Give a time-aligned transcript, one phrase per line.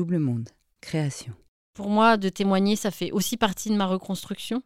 [0.00, 0.48] Double Monde,
[0.80, 1.34] création.
[1.74, 4.62] Pour moi, de témoigner, ça fait aussi partie de ma reconstruction.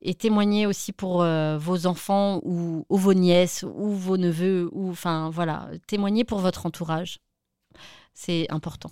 [0.00, 4.90] Et témoigner aussi pour euh, vos enfants ou, ou, vos nièces ou vos neveux, ou
[4.90, 7.20] enfin voilà, témoigner pour votre entourage.
[8.12, 8.90] C'est important.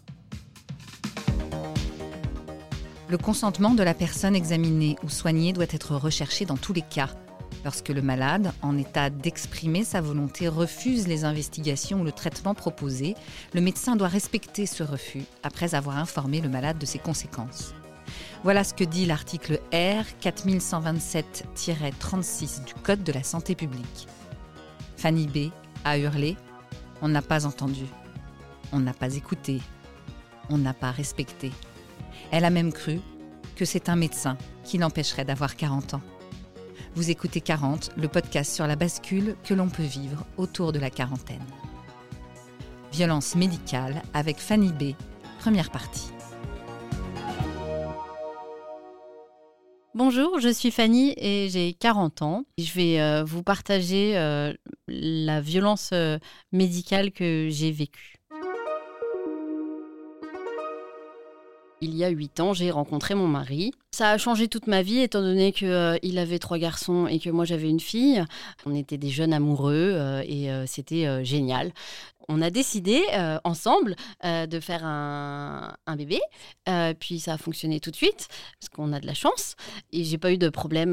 [3.08, 7.08] Le consentement de la personne examinée ou soignée doit être recherché dans tous les cas.
[7.64, 13.14] Lorsque le malade, en état d'exprimer sa volonté, refuse les investigations ou le traitement proposé,
[13.52, 17.74] le médecin doit respecter ce refus après avoir informé le malade de ses conséquences.
[18.42, 24.08] Voilà ce que dit l'article R 4127-36 du Code de la santé publique.
[24.96, 25.50] Fanny B
[25.84, 26.38] a hurlé
[27.02, 27.84] On n'a pas entendu.
[28.72, 29.60] On n'a pas écouté.
[30.48, 31.52] On n'a pas respecté.
[32.30, 33.00] Elle a même cru
[33.56, 36.00] que c'est un médecin qui l'empêcherait d'avoir 40 ans.
[36.96, 40.90] Vous écoutez 40, le podcast sur la bascule que l'on peut vivre autour de la
[40.90, 41.44] quarantaine.
[42.92, 44.94] Violence médicale avec Fanny B,
[45.38, 46.10] première partie.
[49.94, 52.44] Bonjour, je suis Fanny et j'ai 40 ans.
[52.58, 54.52] Je vais euh, vous partager euh,
[54.88, 56.18] la violence euh,
[56.50, 58.19] médicale que j'ai vécue.
[61.82, 63.72] Il y a huit ans, j'ai rencontré mon mari.
[63.90, 67.30] Ça a changé toute ma vie étant donné qu'il euh, avait trois garçons et que
[67.30, 68.22] moi j'avais une fille.
[68.66, 71.72] On était des jeunes amoureux euh, et euh, c'était génial.
[72.28, 73.02] On a décidé
[73.42, 76.20] ensemble de faire un, bébé,
[77.00, 78.28] puis ça a fonctionné tout de suite
[78.60, 79.56] parce qu'on a de la chance
[79.92, 80.92] et j'ai pas eu de problème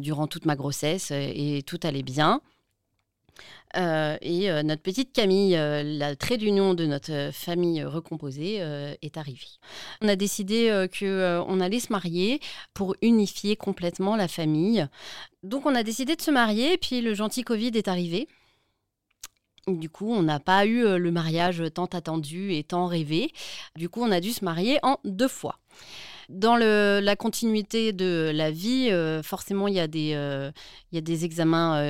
[0.00, 2.42] durant toute ma grossesse et tout allait bien.
[3.76, 8.56] Euh, et euh, notre petite Camille, euh, la trait d'union de notre famille recomposée,
[9.02, 9.46] est arrivée.
[10.00, 12.40] On a décidé qu'on allait se marier
[12.74, 14.86] pour unifier complètement la famille.
[15.42, 18.28] Donc on a décidé de se marier, puis le gentil Covid est arrivé.
[19.66, 23.32] Du coup, on n'a pas eu le mariage tant attendu et tant rêvé.
[23.76, 25.58] Du coup, on a dû se marier en deux fois.
[26.30, 28.90] Dans la continuité de la vie,
[29.22, 30.50] forcément, il y, a des,
[30.92, 31.82] des examens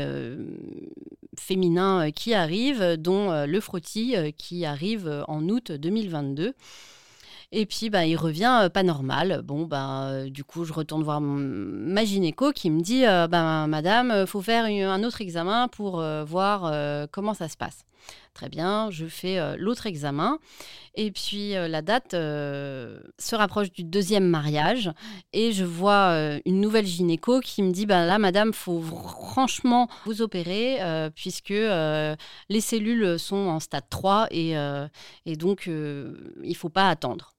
[1.39, 6.55] féminins qui arrivent, dont le frottis qui arrive en août 2022.
[7.53, 9.43] Et puis, bah, il revient pas normal.
[9.45, 14.27] Bon, bah, du coup, je retourne voir ma gynéco qui me dit bah, Madame, il
[14.27, 17.85] faut faire un autre examen pour voir comment ça se passe.
[18.35, 20.39] Très bien, je fais l'autre examen.
[20.95, 24.91] Et puis la date se rapproche du deuxième mariage.
[25.33, 30.23] Et je vois une nouvelle gynéco qui me dit bah, Là, madame, faut franchement vous
[30.23, 30.79] opérer,
[31.15, 34.55] puisque les cellules sont en stade 3 et,
[35.27, 37.33] et donc il faut pas attendre.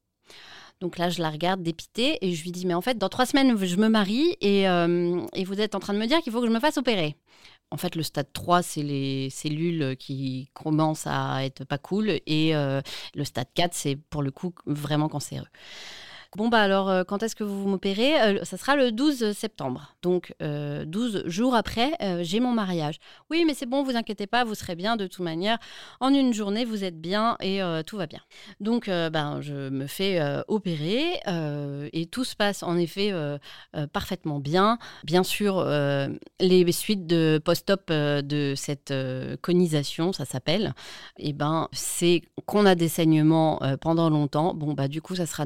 [0.82, 3.28] Donc là, je la regarde dépitée et je lui dis, mais en fait, dans trois
[3.28, 6.42] semaines, je me marie et, et vous êtes en train de me dire qu'il faut
[6.42, 7.16] que je me fasse opérer.
[7.72, 12.10] En fait, le stade 3, c'est les cellules qui commencent à être pas cool.
[12.26, 12.82] Et euh,
[13.16, 15.48] le stade 4, c'est pour le coup vraiment cancéreux.
[16.38, 18.22] Bon, bah alors, euh, quand est-ce que vous m'opérez?
[18.22, 19.96] Euh, Ça sera le 12 septembre.
[20.02, 21.92] Donc, 12 jours après,
[22.24, 23.00] j'ai mon mariage.
[23.30, 25.58] Oui, mais c'est bon, vous inquiétez pas, vous serez bien de toute manière.
[26.00, 28.22] En une journée, vous êtes bien et tout va bien.
[28.60, 31.20] Donc, ben, je me fais opérer
[31.94, 33.14] et tout se passe en effet
[33.94, 34.80] parfaitement bien.
[35.04, 35.64] Bien sûr,
[36.40, 38.94] les suites de post-op de cette
[39.42, 40.74] conisation, ça s'appelle,
[41.18, 44.54] eh ben, c'est qu'on a des saignements pendant longtemps.
[44.56, 45.46] Bon, bah, du coup, ça sera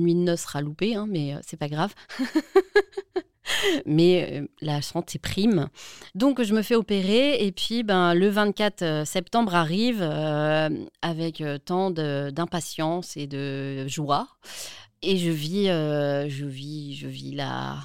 [0.00, 1.94] nuit de noces sera loupée, hein, mais c'est pas grave.
[3.86, 5.68] mais la santé prime.
[6.14, 10.02] Donc je me fais opérer et puis ben, le 24 septembre arrive
[11.02, 14.28] avec tant d'impatience et de joie.
[15.02, 17.78] Et je vis, je vis, je vis la,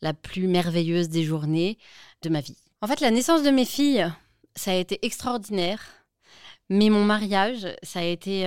[0.00, 1.78] la plus merveilleuse des journées
[2.22, 2.56] de ma vie.
[2.80, 4.06] En fait, la naissance de mes filles,
[4.54, 5.82] ça a été extraordinaire.
[6.68, 8.44] Mais mon mariage, ça a été...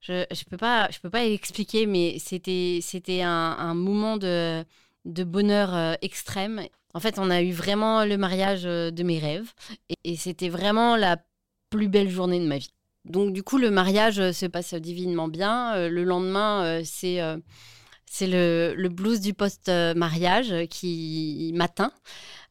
[0.00, 4.64] je ne peux, pas, je peux pas expliquer, mais c'était, c'était un, moment de,
[5.04, 6.62] bonheur extrême.
[6.94, 9.52] En fait, on a eu vraiment le mariage de mes rêves.
[9.88, 11.18] Et, et c'était vraiment la
[11.70, 12.72] plus belle journée de ma vie.
[13.04, 15.88] Donc, du coup, le mariage se passe divinement bien.
[15.88, 17.20] Le lendemain, c'est
[18.10, 21.92] c'est le, le, blues du post-mariage qui m'atteint,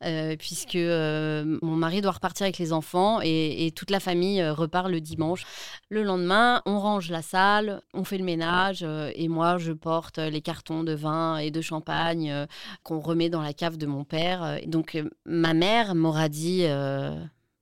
[0.04, 4.54] euh, puisque euh, mon mari doit repartir avec les enfants et, toute la famille euh,
[4.54, 5.44] repart le dimanche.
[5.90, 10.42] Le lendemain, on range la salle, on fait le ménage et moi, je porte les
[10.42, 12.48] cartons de vin et de champagne
[12.84, 14.60] qu'on remet dans la cave de mon père.
[14.68, 16.66] Donc, ma mère m'aura dit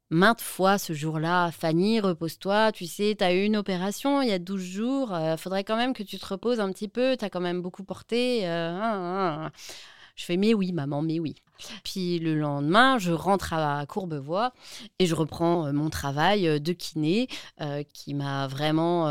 [0.10, 4.32] maintes fois ce jour-là, Fanny, repose-toi, tu sais, tu as eu une opération il y
[4.32, 7.26] a 12 jours, euh, faudrait quand même que tu te reposes un petit peu, tu
[7.26, 8.48] as quand même beaucoup porté.
[8.48, 9.52] Euh, hein, hein, hein.
[10.16, 11.36] Je fais, mais oui, maman, mais oui.
[11.84, 14.54] Puis le lendemain, je rentre à Courbevoie
[15.00, 17.28] et je reprends mon travail de kiné
[17.94, 19.06] qui m'a vraiment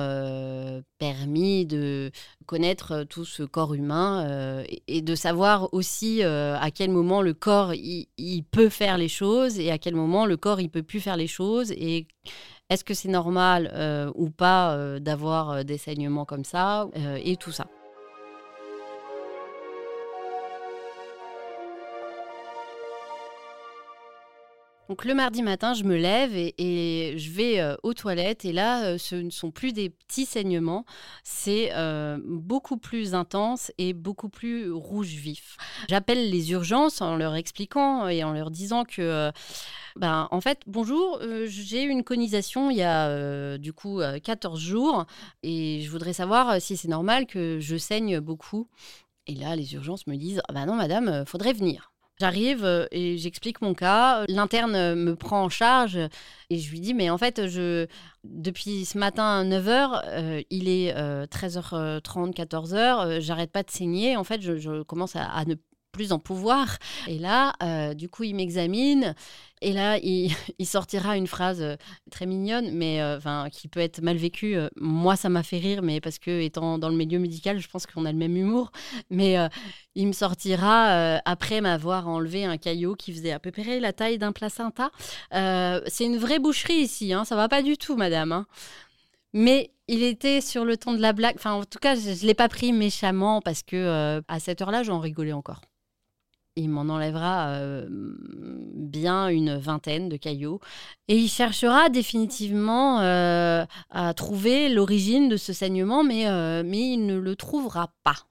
[0.98, 2.10] permis de
[2.46, 8.44] connaître tout ce corps humain et de savoir aussi à quel moment le corps il,
[8.50, 11.26] peut faire les choses et à quel moment le corps il peut plus faire les
[11.26, 12.06] choses et
[12.70, 16.88] est-ce que c'est normal ou pas d'avoir des saignements comme ça
[17.22, 17.66] et tout ça.
[24.88, 28.84] Donc le mardi matin, je me lève et, je vais euh, aux toilettes et là,
[28.84, 30.84] euh, ce ne sont plus des petits saignements,
[31.22, 35.56] c'est euh, beaucoup plus intense et beaucoup plus rouge vif.
[35.88, 39.32] J'appelle les urgences en leur expliquant et en leur disant que,
[39.96, 45.06] ben, en fait, bonjour, j'ai eu une conisation il y a du coup 14 jours
[45.42, 48.68] et je voudrais savoir si c'est normal que je saigne beaucoup.
[49.26, 51.93] Et là, les urgences me disent, bah non, madame, faudrait venir.
[52.20, 54.24] J'arrive euh, et j'explique mon cas.
[54.28, 55.98] L'interne euh, me prend en charge
[56.48, 57.86] et je lui dis Mais en fait, je,
[58.22, 64.16] depuis ce matin à 9h, euh, il est 13h30, 14h, j'arrête pas de saigner.
[64.16, 65.56] En fait, je, commence à, à, ne
[65.94, 66.76] plus en pouvoir.
[67.08, 69.14] Et là, euh, du coup, il m'examine.
[69.62, 70.30] Et là, il,
[70.66, 71.76] sortira une phrase euh,
[72.10, 73.18] très mignonne, mais euh,
[73.50, 74.56] qui peut être mal vécue.
[74.76, 77.86] Moi, ça m'a fait rire, mais parce que étant dans le milieu médical, je pense
[77.86, 78.72] qu'on a le même humour.
[79.08, 79.36] Mais
[79.94, 84.18] il me sortira après m'avoir enlevé un caillot qui faisait à peu près la taille
[84.18, 84.90] d'un placenta.
[85.30, 88.32] C'est une vraie boucherie ici, hein, ça va pas du tout, madame.
[88.32, 88.46] Hein.
[89.32, 91.36] Mais il était sur le ton de la blague.
[91.36, 94.82] Enfin, en tout cas, je ne l'ai pas pris méchamment parce que à cette heure-là,
[94.82, 95.60] j'en rigolais encore
[96.56, 97.58] il m'en enlèvera
[97.88, 100.60] bien une vingtaine de cailloux
[101.08, 106.24] et il cherchera définitivement à trouver l'origine de ce saignement, mais,
[106.62, 108.26] mais il ne le trouvera pas.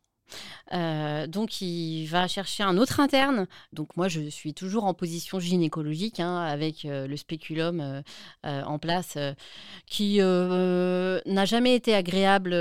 [0.73, 3.47] Euh, donc, il va chercher un autre interne.
[3.73, 8.03] Donc, moi, je suis toujours en position gynécologique hein, avec euh, le spéculum
[8.45, 9.17] euh, en place,
[9.85, 12.55] qui n'a jamais été agréable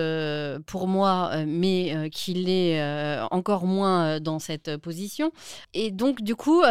[0.67, 2.83] pour moi, mais qui l'est
[3.31, 5.33] encore moins dans cette position.
[5.75, 6.63] Et donc, du coup,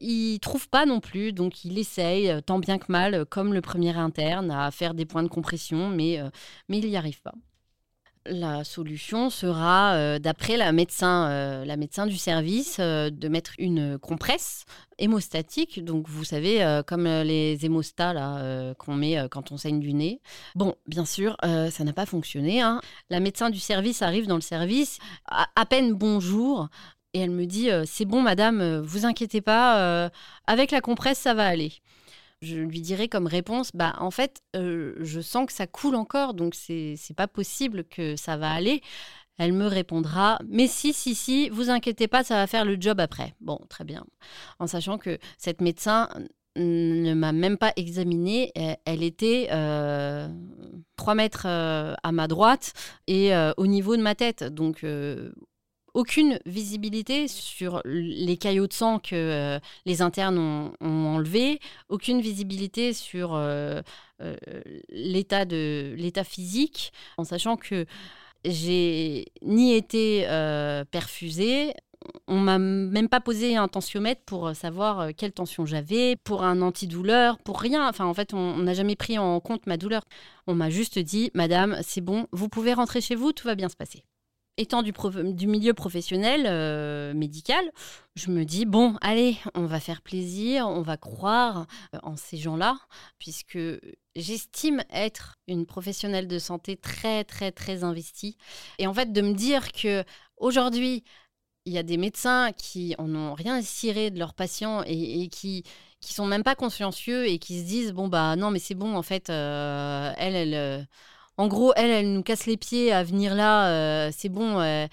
[0.00, 1.32] il trouve pas non plus.
[1.32, 5.22] Donc, il essaye, tant bien que mal, comme le premier interne, à faire des points
[5.22, 6.20] de compression, mais,
[6.68, 7.34] mais il n'y arrive pas.
[8.26, 13.52] La solution sera, euh, d'après la médecin, euh, la médecin du service, euh, de mettre
[13.58, 14.64] une compresse
[14.98, 15.84] hémostatique.
[15.84, 20.20] Donc, vous savez, comme les hémostats qu'on met quand on saigne du nez.
[20.54, 22.60] Bon, bien sûr, ça n'a pas fonctionné.
[22.60, 22.80] Hein.
[23.10, 26.68] La médecin du service arrive dans le service, à, peine bonjour,
[27.14, 30.08] et elle me dit C'est bon, madame, vous inquiétez pas,
[30.46, 31.72] avec la compresse, ça va aller
[32.42, 36.34] je lui dirais comme réponse, bah en fait, euh, je sens que ça coule encore,
[36.34, 38.82] donc c'est pas possible que ça va aller.
[39.38, 43.00] Elle me répondra, mais si, si, si, vous inquiétez pas, ça va faire le job
[43.00, 43.34] après.
[43.40, 44.04] Bon, très bien.
[44.58, 46.08] En sachant que cette médecin
[46.56, 48.52] ne m'a même pas examinée.
[48.84, 50.28] Elle était euh,
[50.96, 52.72] 3 mètres euh, à ma droite
[53.06, 54.44] et euh, au niveau de ma tête.
[54.44, 54.84] Donc,
[55.94, 62.92] aucune visibilité sur les caillots de sang que euh, les internes ont, enlevés, aucune visibilité
[62.92, 63.82] sur euh,
[64.20, 64.36] euh,
[64.90, 67.86] l'état physique, en sachant que
[68.44, 70.26] j'ai ni été
[70.90, 71.72] perfusée,
[72.26, 77.38] on m'a même pas posé un tensiomètre pour savoir quelle tension j'avais, pour un antidouleur,
[77.38, 77.88] pour rien.
[77.88, 80.02] Enfin, en fait, on n'a jamais pris en compte ma douleur.
[80.48, 83.68] On m'a juste dit, Madame, c'est bon, vous pouvez rentrer chez vous, tout va bien
[83.68, 84.02] se passer
[84.58, 84.92] étant du,
[85.46, 87.64] milieu professionnel euh, médical,
[88.14, 92.36] je me dis, bon, allez, on va faire plaisir, on va croire euh, en ces
[92.36, 92.78] gens-là,
[93.18, 93.58] puisque
[94.14, 98.36] j'estime être une professionnelle de santé très, très, très investie.
[98.78, 100.04] Et en fait, de me dire que
[100.36, 101.02] aujourd'hui,
[101.64, 105.28] il y a des médecins qui en ont rien à cirer de leurs patients et,
[105.28, 105.64] qui
[106.00, 108.96] qui sont même pas consciencieux et qui se disent bon bah non mais c'est bon
[108.96, 110.88] en fait euh, elle elle
[111.38, 113.68] en gros, elle, elle nous casse les pieds à venir là.
[113.68, 114.60] Euh, c'est bon.
[114.60, 114.86] Euh,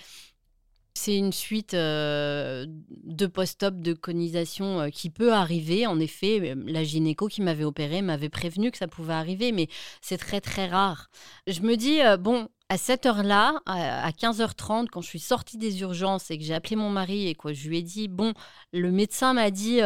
[0.93, 5.87] c'est une suite euh, de post-op, de conisation qui peut arriver.
[5.87, 9.67] En effet, la gynéco qui m'avait opéré m'avait prévenu que ça pouvait arriver, mais
[10.01, 11.09] c'est très très rare.
[11.47, 16.31] Je me dis, bon, à cette heure-là, à 15h30, quand je suis sortie des urgences
[16.31, 18.33] et que j'ai appelé mon mari et quoi, je lui ai dit, bon,
[18.73, 19.79] le médecin m'a dit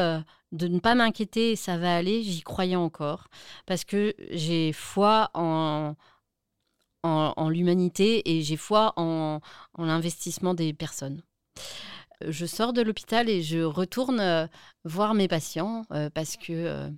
[0.53, 3.27] de ne pas m'inquiéter, ça va aller, j'y croyais encore,
[3.67, 5.95] parce que j'ai foi en
[7.03, 9.39] en, l'humanité et j'ai foi en,
[9.77, 11.21] l'investissement des personnes.
[12.25, 14.47] Je sors de l'hôpital et je retourne euh,
[14.85, 16.89] voir mes patients euh, parce que euh,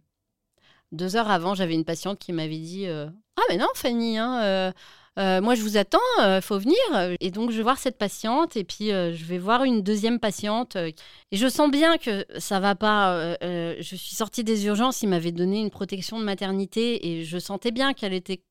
[0.91, 4.71] deux heures avant, j'avais une patiente qui m'avait dit Ah, mais non, Fanny, hein,
[5.17, 6.77] moi je vous attends, il faut venir.
[7.19, 10.75] Et donc je vais voir cette patiente et puis je vais voir une deuxième patiente.
[10.75, 10.95] et
[11.31, 13.35] je sens bien que ça va pas.
[13.41, 17.71] je suis sortie des urgences, il m'avait donné une protection de maternité et je sentais
[17.71, 18.41] bien qu'elle était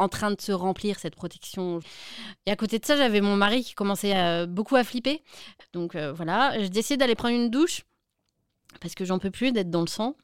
[0.00, 1.80] en train de se remplir cette protection.
[2.46, 5.22] Et à côté de ça, j'avais mon mari qui commençait beaucoup à flipper.
[5.72, 7.82] Donc voilà, je décide d'aller prendre une douche
[8.80, 10.16] parce que j'en peux plus d'être dans le sang.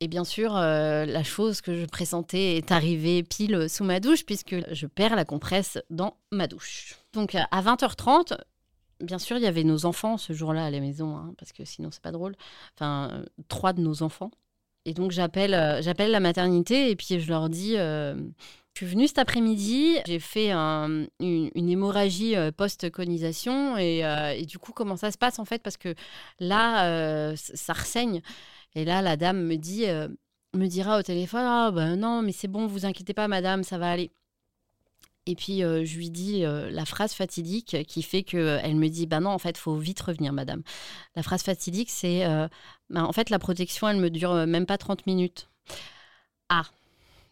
[0.00, 4.26] Et bien sûr, euh, la chose que je pressentais est arrivée pile sous ma douche,
[4.26, 6.96] puisque je perds la compresse dans ma douche.
[7.14, 8.36] Donc à 20h30,
[9.00, 11.64] bien sûr, il y avait nos enfants ce jour-là à la maison, hein, parce que
[11.64, 12.36] sinon c'est pas drôle.
[12.74, 14.30] Enfin, trois de nos enfants.
[14.86, 18.14] Et donc j'appelle, euh, j'appelle la maternité et puis je leur dis, euh,
[18.72, 25.10] je suis venue cet après-midi, j'ai fait une, hémorragie post-conisation et, du coup comment ça
[25.10, 25.62] se passe en fait?
[25.62, 25.94] Parce que
[26.40, 28.22] là ça ressaigne
[28.76, 30.08] et là, la dame me euh,
[30.54, 33.90] dira au téléphone, ah ben non, mais c'est bon, vous inquiétez pas, madame, ça va
[33.90, 34.12] aller.
[35.26, 38.88] Et puis euh, je lui dis euh, la phrase fatidique qui fait que elle me
[38.88, 40.62] dit bah non en fait faut vite revenir madame.
[41.16, 42.24] La phrase fatidique c'est
[42.90, 45.48] bah, en fait la protection elle me dure même pas 30 minutes.
[46.48, 46.62] Ah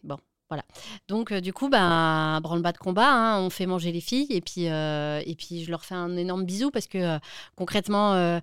[0.03, 0.17] bon
[0.49, 0.63] voilà.
[1.07, 4.65] Donc du coup bah branle-bas de combat, hein, on fait manger les filles et puis
[4.65, 7.17] et puis je leur fais un énorme bisou parce que
[7.55, 8.39] concrètement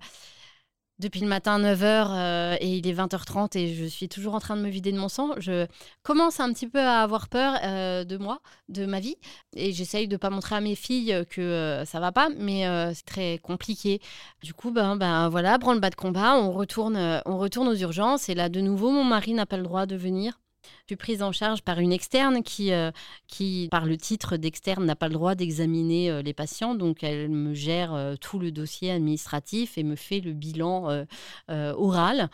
[1.03, 4.55] depuis le matin 9h euh, et il est 20h30 et je suis toujours en train
[4.55, 5.31] de me vider de mon sang.
[5.37, 5.67] Je
[6.01, 9.17] commence un petit peu à avoir peur euh, de moi, de ma vie
[9.55, 12.63] et j'essaye de pas montrer à mes filles que euh, ça va pas mais
[12.95, 14.01] c'est très compliqué.
[14.41, 18.29] Du coup ben ben voilà, le bas de combat, on retourne on retourne aux urgences
[18.29, 20.39] et là de nouveau mon mari n'a pas le droit de venir
[20.81, 22.91] je suis prise en charge par une externe qui, euh,
[23.27, 26.75] qui par le titre d'externe, n'a pas le droit d'examiner euh, les patients.
[26.75, 31.05] Donc, elle me gère euh, tout le dossier administratif et me fait le bilan
[31.49, 32.29] oral.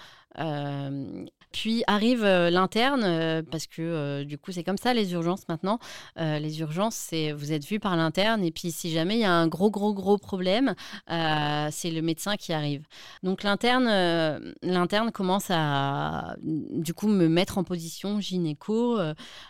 [1.52, 5.48] Puis arrive euh, l'interne, euh, parce que euh, du coup, c'est comme ça les urgences
[5.48, 5.80] maintenant.
[6.16, 9.32] les urgences, c'est vous êtes vu par l'interne, et puis si jamais il y a
[9.32, 10.76] un gros, gros, gros problème,
[11.08, 12.84] c'est le médecin qui arrive.
[13.24, 13.86] Donc l'interne,
[14.62, 19.00] l'interne commence à du coup me mettre en position gynéco.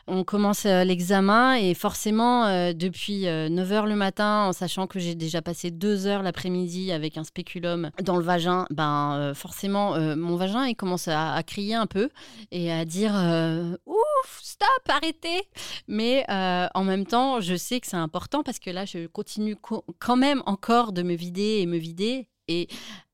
[0.07, 5.71] on commence l'examen, et forcément, depuis 9h le matin, en sachant que j'ai déjà passé
[5.71, 11.07] 2 heures l'après-midi avec un spéculum dans le vagin, ben forcément, mon vagin, il commence
[11.07, 12.09] à, crier un peu
[12.51, 15.41] et à dire euh, ouf, stop, arrêtez.
[15.87, 19.57] Mais euh, en même temps, je sais que c'est important parce que là, je continue
[19.99, 22.29] quand même encore de me vider et me vider.
[22.47, 22.67] Et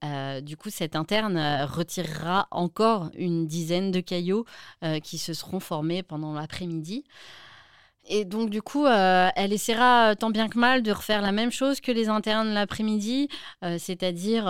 [0.03, 4.45] euh, du coup, cette interne retirera encore une dizaine de caillots
[5.03, 7.03] qui se seront formés pendant l'après-midi.
[8.07, 11.31] Et donc, du coup, euh, elle essaiera euh, tant bien que mal de refaire la
[11.31, 13.27] même chose que les internes l'après-midi,
[13.63, 14.45] euh, c'est-à-dire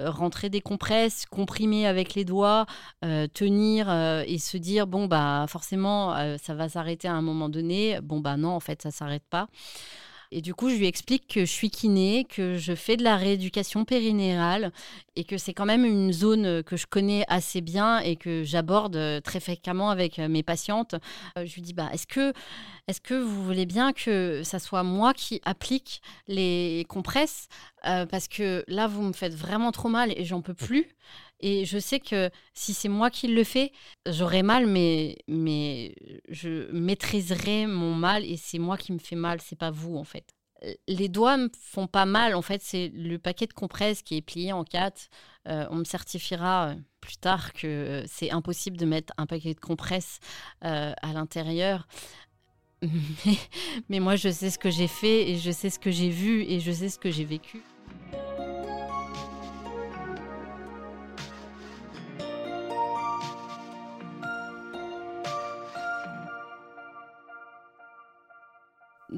[0.00, 2.66] rentrer des compresses, comprimer avec les doigts,
[3.34, 3.90] tenir
[4.26, 8.00] et se dire bon, bah, forcément, ça va s'arrêter à un moment donné.
[8.02, 9.48] Bon, bah, non, en fait, ça s'arrête pas.
[10.32, 13.16] Et du coup, je lui explique que je suis kiné, que je fais de la
[13.16, 14.70] rééducation périnérale
[15.16, 18.94] et que c'est quand même une zone que je connais assez bien et que j'aborde
[18.94, 20.94] euh, très fréquemment avec euh, mes patientes.
[21.36, 22.32] Euh, je lui dis, bah, est-ce que,
[22.86, 27.48] est que vous voulez bien que ça soit moi qui applique les compresses
[27.82, 30.86] Parce que là, vous me faites vraiment trop mal et j'en peux plus.
[31.40, 33.72] Et je sais que si c'est moi qui le fais,
[34.06, 35.94] j'aurai mal, mais, mais
[36.28, 40.04] je maîtriserai mon mal et c'est moi qui me fais mal, c'est pas vous en
[40.04, 40.34] fait.
[40.86, 44.22] Les doigts me font pas mal, en fait, c'est le paquet de compresses qui est
[44.22, 45.08] plié en quatre.
[45.48, 49.54] Euh, on me certifiera euh, plus tard que euh, c'est impossible de mettre un paquet
[49.54, 50.20] de compresses
[50.60, 51.86] à l'intérieur.
[53.26, 53.36] Mais,
[53.90, 56.44] mais moi, je sais ce que j'ai fait et je sais ce que j'ai vu
[56.44, 57.62] et je sais ce que j'ai vécu.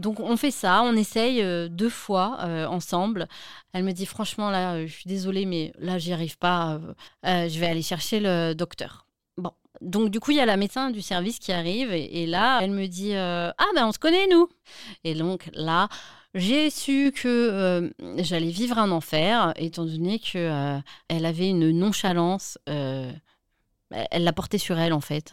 [0.02, 3.28] Donc on fait ça, on essaye euh, deux fois euh, ensemble.
[3.72, 6.80] Elle me dit franchement là, euh, je suis désolée, mais là j'y arrive pas.
[7.24, 9.06] je vais aller chercher le docteur.
[9.38, 12.58] Bon, donc du coup il y a la médecin du service qui arrive et, là
[12.62, 14.48] elle me dit ah ben on se connaît nous.
[15.04, 15.88] Et donc là
[16.34, 22.58] j'ai su que j'allais vivre un enfer étant donné que elle avait une nonchalance
[24.10, 25.32] elle l'a porté sur elle en fait.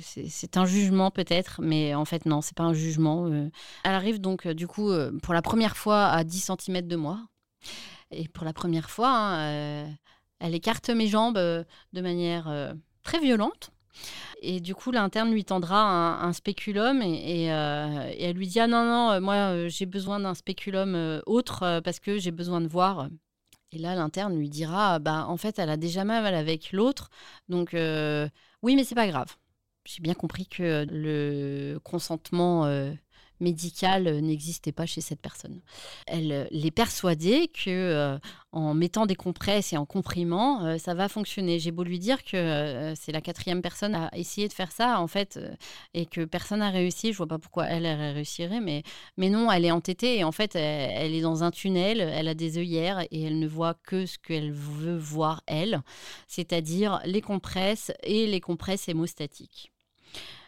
[0.00, 3.26] C'est un jugement peut-être, mais en fait non, c'est pas un jugement.
[3.26, 3.48] Euh.
[3.84, 6.96] Elle arrive donc euh, du coup euh, pour la première fois à 10 cm de
[6.96, 7.20] moi.
[8.10, 9.86] Et pour la première fois, hein,
[10.38, 13.70] elle écarte mes jambes de manière très violente.
[14.42, 19.20] Et du coup, l'interne lui tendra un, spéculum et, elle lui dit Ah non, non,
[19.22, 23.08] moi j'ai besoin d'un spéculum autre parce que j'ai besoin de voir
[23.72, 27.10] et là, l'interne lui dira, bah, en fait, elle a déjà mal avec l'autre,
[27.48, 28.28] donc euh,
[28.62, 29.36] oui, mais c'est pas grave.
[29.84, 32.92] J'ai bien compris que le consentement euh,
[33.42, 35.60] médicale n'existait pas chez cette personne.
[36.06, 38.18] Elle est persuadée que
[38.52, 41.58] en mettant des compresses et en comprimant, ça va fonctionner.
[41.58, 45.06] J'ai beau lui dire que c'est la quatrième personne à essayer de faire ça, en
[45.06, 45.40] fait,
[45.94, 47.12] et que personne n'a réussi.
[47.12, 48.82] Je vois pas pourquoi elle, elle réussirait, mais,
[49.16, 52.34] mais non, elle est entêtée et en fait, elle, est dans un tunnel, elle a
[52.34, 55.82] des œillères et elle ne voit que ce qu'elle veut voir elle,
[56.28, 59.71] c'est-à-dire les compresses et les compresses hémostatiques.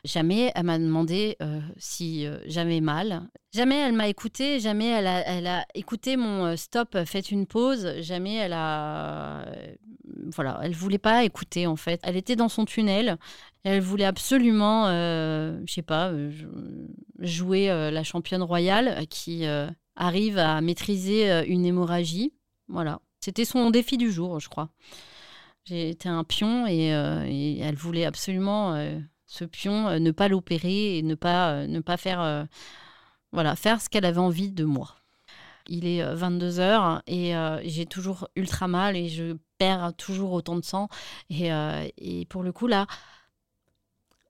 [0.04, 3.26] Jamais elle m'a demandé euh, si euh, j'avais mal.
[3.54, 4.60] Jamais elle m'a écouté.
[4.60, 8.00] Jamais elle a, elle a écouté mon euh, stop, faites une pause.
[8.00, 9.46] Jamais elle a.
[10.34, 12.00] voilà, elle voulait pas écouter en fait.
[12.02, 13.16] Elle était dans son tunnel.
[13.62, 16.12] Elle voulait absolument, je sais pas,
[17.20, 19.46] jouer la championne royale qui
[19.96, 22.34] arrive à maîtriser une hémorragie.
[22.68, 23.00] Voilà.
[23.20, 24.68] C'était son défi du jour, je crois.
[25.70, 28.76] Été un pion et elle voulait absolument
[29.34, 32.44] ce pion, euh, ne pas l'opérer et ne pas, euh, ne pas faire, euh,
[33.32, 34.94] voilà, faire ce qu'elle avait envie de moi.
[35.66, 37.32] Il est 22 heures et
[37.64, 40.88] j'ai toujours ultra mal et je perds toujours autant de sang.
[41.30, 41.48] Et,
[41.96, 42.86] et pour le coup, là,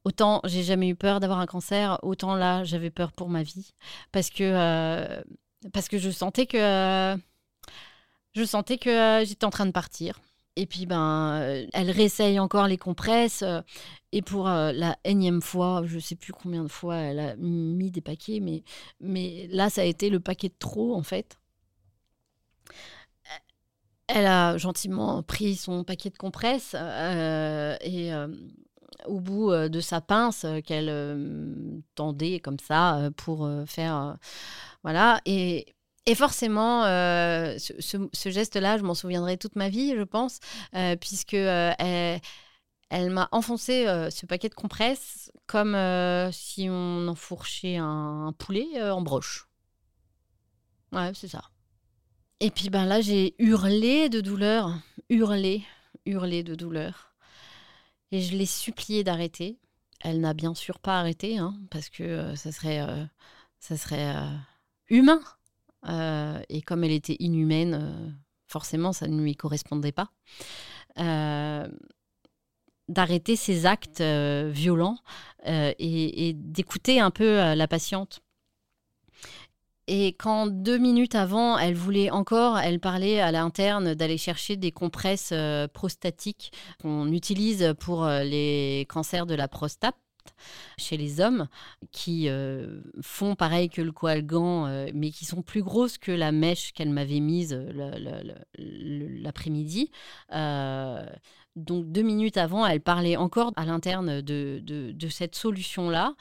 [0.04, 3.74] autant j'ai jamais eu peur d'avoir un cancer, autant là, j'avais peur pour ma vie.
[4.12, 5.24] Parce que,
[5.72, 7.16] parce que je sentais que,
[8.36, 10.20] je sentais que j'étais en train de partir.
[10.56, 13.42] Et puis, ben, euh, elle réessaye encore les compresses.
[13.42, 13.60] Euh,
[14.12, 17.36] et pour euh, la énième fois, je ne sais plus combien de fois elle a
[17.36, 18.62] mis des paquets, mais,
[19.00, 21.38] mais là, ça a été le paquet de trop, en fait.
[24.06, 28.12] Elle a gentiment pris son paquet de compresses et
[29.06, 34.18] au bout de sa pince qu'elle tendait comme ça pour faire.
[34.82, 35.20] voilà.
[35.24, 35.74] Et
[36.06, 40.38] et forcément, euh, ce, geste-là, je m'en souviendrai toute ma vie, je pense,
[40.74, 45.76] euh, puisque euh, elle, m'a enfoncé ce paquet de compresses comme
[46.30, 49.48] si on enfourchait un, un poulet en broche.
[50.92, 51.42] Ouais, c'est ça.
[52.40, 54.74] Et puis ben là, j'ai hurlé de douleur,
[55.08, 55.64] hurlé,
[56.04, 57.14] hurlé de douleur.
[58.12, 59.58] Et je l'ai supplié d'arrêter.
[60.00, 62.86] Elle n'a bien sûr pas arrêté, hein, parce que ça serait,
[63.58, 64.14] ça serait
[64.90, 65.22] humain
[65.88, 68.10] euh, et comme elle était inhumaine, euh,
[68.46, 70.10] forcément, ça ne lui correspondait pas.
[70.98, 71.68] Euh,
[72.88, 74.98] d'arrêter ses actes violents
[75.46, 78.20] et, d'écouter un peu la patiente.
[79.86, 84.70] Et quand deux minutes avant, elle voulait encore, elle parlait à l'interne d'aller chercher des
[84.70, 85.32] compresses
[85.72, 89.96] prostatiques qu'on utilise pour les cancers de la prostate
[90.78, 91.48] chez les hommes
[91.90, 96.32] qui euh, font pareil que le coalgan, euh, mais qui sont plus grosses que la
[96.32, 98.22] mèche qu'elle m'avait mise euh,
[98.58, 99.90] l'après-midi.
[101.56, 106.14] donc deux minutes avant, elle parlait encore à l'interne de, cette solution-là.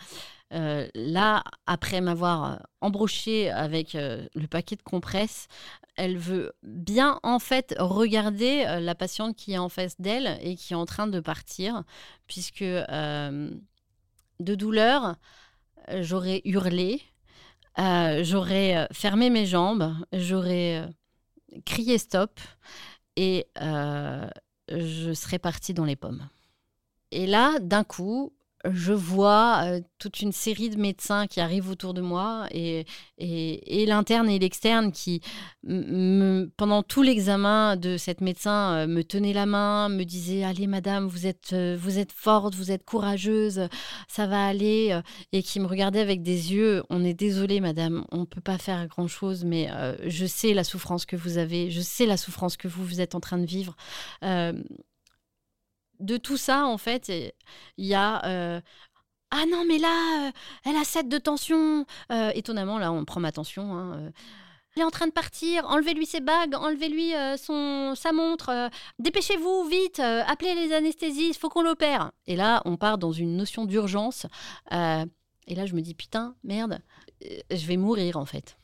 [0.51, 5.47] là, après m'avoir embroché avec le paquet de compresses,
[5.95, 10.73] elle veut bien en fait regarder la patiente qui est en face d'elle et qui
[10.73, 11.83] est en train de partir,
[12.27, 12.63] puisque
[14.39, 15.15] de douleur,
[15.89, 17.01] euh, j'aurais hurlé,
[17.79, 20.87] euh, j'aurais euh, fermé mes jambes, j'aurais
[21.65, 22.39] crié stop
[23.15, 26.27] et je serais partie dans les pommes.
[27.11, 28.33] Et là, d'un coup,
[28.71, 32.85] je vois euh, toute une série de médecins qui arrivent autour de moi et,
[33.17, 35.21] et, l'interne et l'externe qui,
[36.57, 41.07] pendant tout l'examen de cette médecin, euh, me tenaient la main, me disaient Allez, madame,
[41.07, 43.67] vous êtes, euh, vous êtes forte, vous êtes courageuse,
[44.07, 44.97] ça va aller.
[45.33, 48.57] Et qui me regardaient avec des yeux On est désolé, madame, on ne peut pas
[48.57, 49.69] faire grand-chose, mais
[50.05, 53.15] je sais la souffrance que vous avez, je sais la souffrance que vous, vous êtes
[53.15, 53.75] en train de vivre
[55.99, 58.61] de tout ça, en fait, il y a euh,
[59.31, 60.31] Ah non, mais là, euh,
[60.65, 61.85] elle a 7 de tension.
[62.11, 63.75] Euh, étonnamment, là, on prend ma tension.
[63.75, 64.11] Hein,
[64.75, 69.99] elle est en train de partir, enlevez-lui ses bagues, enlevez-lui son, sa montre, dépêchez-vous, vite,
[69.99, 72.11] appelez les anesthésistes, faut qu'on l'opère.
[72.25, 74.25] Et là, on part dans une notion d'urgence.
[74.71, 76.79] et là, je me dis, putain, merde,
[77.21, 78.57] je vais mourir en fait.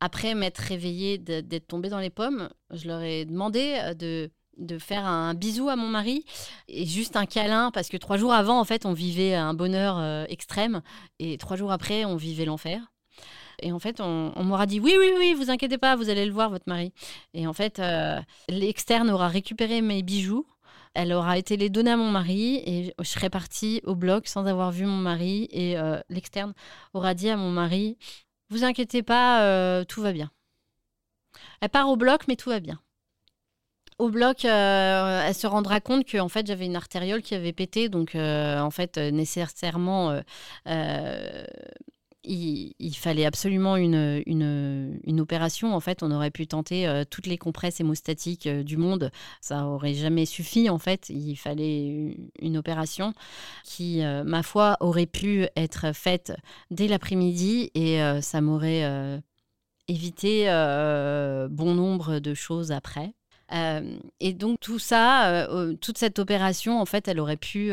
[0.00, 5.06] Après m'être réveillée, d'être tombée dans les pommes, je leur ai demandé de de faire
[5.06, 6.24] un bisou à mon mari
[6.68, 9.98] et juste un câlin parce que trois jours avant en fait on vivait un bonheur
[9.98, 10.82] euh, extrême
[11.18, 12.80] et trois jours après on vivait l'enfer.
[13.60, 16.32] Et en fait on, m'aura dit oui oui oui vous inquiétez pas vous allez le
[16.32, 16.92] voir votre mari.
[17.34, 20.46] Et en fait euh, l'externe aura récupéré mes bijoux
[20.94, 24.46] elle aura été les donner à mon mari et je serais partie au bloc sans
[24.46, 26.54] avoir vu mon mari et euh, l'externe
[26.92, 27.98] aura dit à mon mari
[28.50, 30.30] vous inquiétez pas tout va bien.
[31.60, 32.78] Elle part au bloc mais tout va bien
[33.98, 37.88] au bloc, elle se rendra compte que en fait j'avais une artériole qui avait pété,
[37.88, 40.20] donc en fait nécessairement
[42.24, 45.74] il, fallait absolument une, opération.
[45.74, 49.10] En fait, on aurait pu tenter euh, toutes les compresses hémostatiques euh, du monde.
[49.40, 51.08] Ça aurait jamais suffi, en fait.
[51.08, 53.14] Il fallait une, opération
[53.64, 56.32] qui, euh, ma foi, aurait pu être faite
[56.70, 59.20] dès l'après-midi et ça m'aurait
[59.88, 60.46] évité
[61.50, 63.12] bon nombre de choses après.
[63.50, 65.48] Et donc tout ça,
[65.80, 67.72] toute cette opération, en fait, elle aurait pu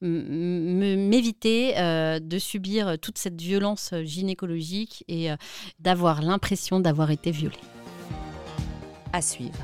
[0.00, 5.28] m'éviter de subir toute cette violence gynécologique et
[5.78, 7.56] d'avoir l'impression d'avoir été violée.
[9.12, 9.58] À suivre.